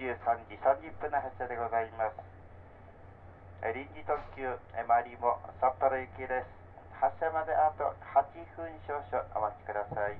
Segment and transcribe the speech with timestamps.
[0.00, 0.16] 23
[0.48, 2.16] 時30分の発車でございます。
[3.60, 4.48] 臨時特急
[4.88, 6.48] マリモ札幌行きです。
[6.96, 7.84] 発車まであと
[8.16, 8.24] 8
[8.56, 9.04] 分少々
[9.36, 10.16] お待ちください。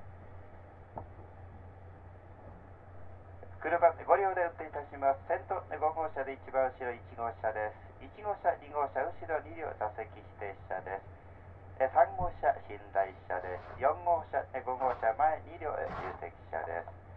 [3.65, 5.25] 車ご利用で運転いたします。
[5.25, 8.05] 先頭5号車で一番後ろ1号車です。
[8.05, 11.89] 1号車2号車後ろ2両座席指定車です。
[11.89, 11.89] 3
[12.21, 13.81] 号車寝台車です。
[13.81, 15.89] 4号車5号車前2両重
[16.21, 17.10] 席車です。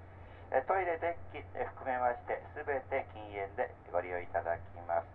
[0.61, 5.09] トイレデッキ含めまして全て禁煙でご利用いただきます。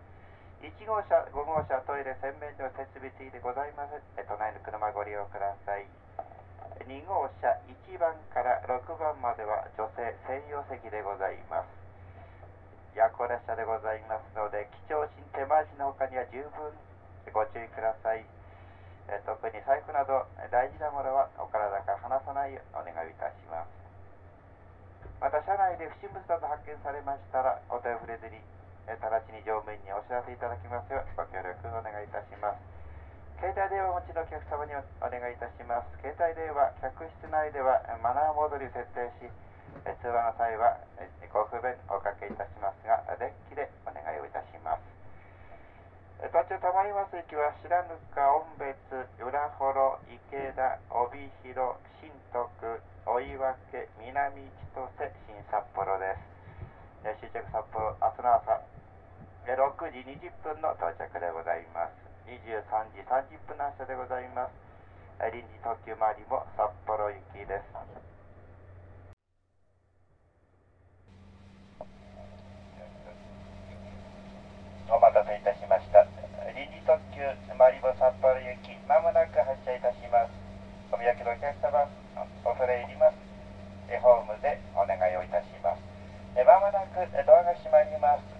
[0.59, 5.87] 1号車5号車トイレ洗面所設備付きでございません隣の車ご利用ください。
[6.83, 11.71] 2号車1番から6番までは女性専用席でございます。
[12.91, 16.67] 夜行列車でございますので貴重品手回しの他には十分
[17.31, 18.27] ご注意ください。
[19.23, 23.78] 特に財布など大事なものはお体から離さないようお願いいたします。
[25.19, 28.39] また車内で不審物など発見されましたらお手を触れずに
[28.87, 32.79] 直ちに乗務員にお知らせいただきますようご協力お願いいたします
[33.39, 35.87] 携帯電話をお持ちのお客様にお願いいたします。
[36.03, 39.31] 携帯電話、客室内ではマナーモードに設定し、
[40.03, 40.75] 通話の際は
[41.31, 44.83] ご不便おかけいたしますが、デッキでお願いをいたします。
[46.19, 47.71] 途中たまります駅は白
[48.11, 48.75] 糠、音別、
[49.23, 52.43] 浦幌、池田、帯広、新徳、
[53.19, 53.51] 追分、
[53.99, 56.15] 南千歳、新札幌で
[57.03, 57.19] す。
[57.19, 58.63] 終着札幌、明日の朝
[59.43, 62.09] 6時20分の到着でございます。
[62.29, 64.53] 23時30分の発車でございます
[65.33, 67.65] 臨時特急周りも札幌行きです
[74.93, 76.05] お待たせいたしました
[76.53, 77.25] 臨時特急
[77.57, 80.37] マリボ札幌行きまもなく発車いたします
[80.93, 81.89] お見分けのお客様
[82.45, 83.17] 恐れ入ります
[84.05, 85.81] ホームでお願いをいたします
[86.45, 87.09] まもなく
[87.63, 88.38] しまいます。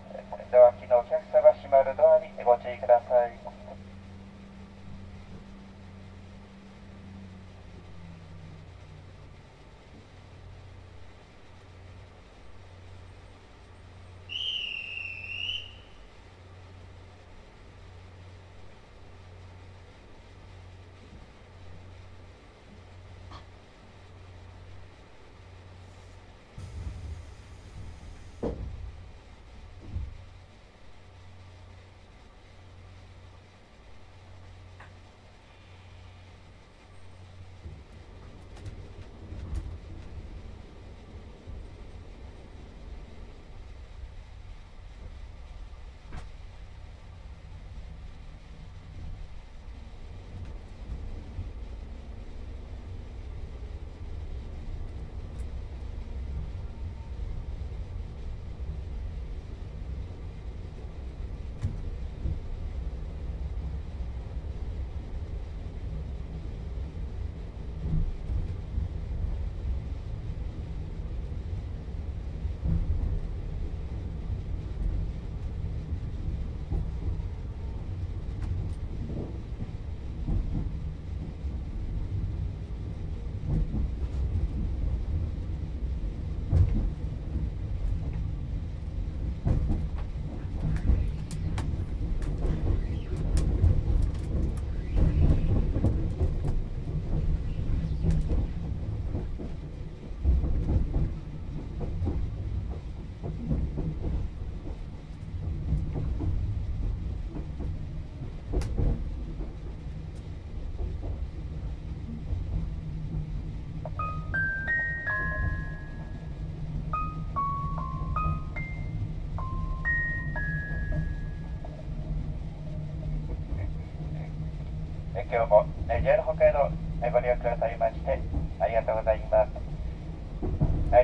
[125.09, 126.69] 今日も JR 北海道
[127.11, 128.21] ご利用くださいまして
[128.59, 129.49] ありがとうございます。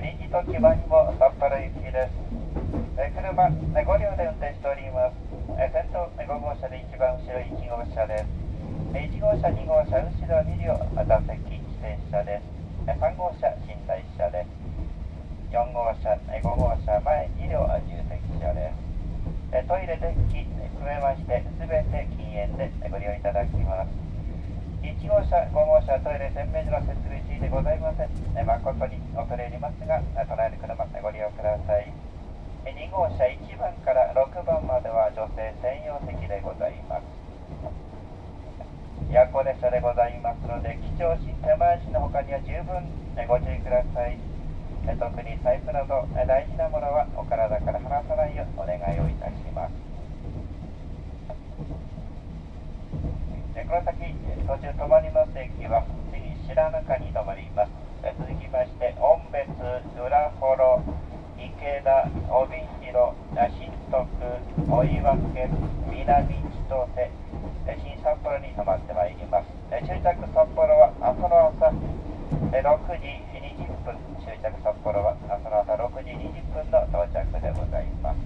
[0.01, 2.13] 臨時特急場にも札幌行きです。
[2.95, 5.17] 車5両で運転しております。
[5.57, 8.25] 先頭5号車で一番後ろ1号車です。
[8.93, 12.45] 1号車2号車後ろ2両座席指定車です。
[12.85, 14.53] 3号車寝台車です。
[15.49, 16.74] 4号車5号車
[19.51, 20.43] トイレデッキ
[20.79, 24.05] 含めまして全て禁煙でご利用いただきます
[24.85, 28.09] 1号車、5号車、トイレ、洗面所の設備地でございません。
[28.45, 29.99] 誠に恐れ入りますが、
[30.29, 31.91] 隣の車ご利用ください。
[32.65, 37.03] 2号車1番から6番までは女性専用席でございます。
[39.09, 42.85] 夜行列車でございますので、貴重品手回しの他には十分
[43.27, 44.34] ご注意ください。
[44.85, 49.73] 特に財布など大事なものはお体から離さないようお願いをいたします。
[53.65, 54.13] この先
[54.45, 55.83] 途中止まります駅は
[56.13, 57.71] 次白中に止まります
[58.05, 59.49] 続きまして音別
[59.97, 60.83] 浦幌
[61.35, 63.17] 池田帯広
[63.57, 64.05] 新徳
[64.69, 65.17] 追分
[65.89, 67.09] 南千歳
[67.81, 69.49] 新札幌に止まってまいります。
[69.69, 72.61] 終着札幌は明日の朝6
[73.01, 73.17] 時
[73.85, 73.93] 分
[74.25, 78.17] 終着札幌は明日の朝6時20分の到着でございます。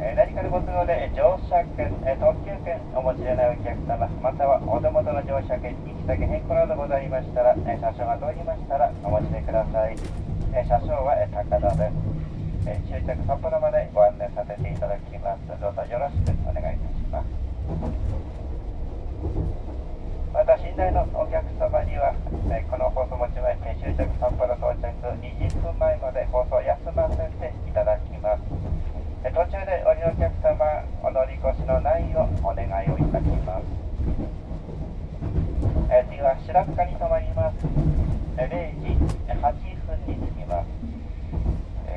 [0.00, 9.96] え何かのご都合で乗車券、え特急券お持ちでないお客様またはお手元の乗車券行き先変更などございましたら、え車掌が通りましたらお持ちでください、
[10.52, 12.28] え車掌は、え高田です
[12.68, 17.48] え終着札幌までご案内させていただきますどうぞよろしくお願いいたします
[20.32, 22.14] また寝台のお客様には、
[22.54, 28.42] えこの放送持ち前終着札幌到着20分前まで放送休ませていただきます
[29.24, 30.62] え途中で降りのお客様
[31.02, 33.64] お乗り越しのないようお願いをいたします
[35.90, 37.62] え次は白深に止まります。
[37.62, 39.38] 0時8
[39.86, 40.66] 分に着きます。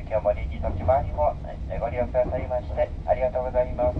[0.08, 1.34] 今日も臨時時回りも
[1.80, 3.98] ご利用くださいましてありがとうございます。